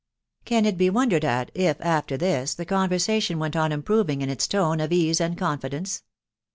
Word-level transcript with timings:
Can 0.45 0.65
it 0.65 0.79
be 0.79 0.89
wondered 0.89 1.23
at 1.23 1.51
if, 1.53 1.79
after 1.79 2.17
this, 2.17 2.55
the 2.55 2.65
conversation 2.65 3.37
went 3.37 3.55
on 3.55 3.71
improving 3.71 4.23
in 4.23 4.31
its 4.31 4.47
tone 4.47 4.79
of 4.79 4.91
ease 4.91 5.21
and 5.21 5.37
confidence 5.37 6.01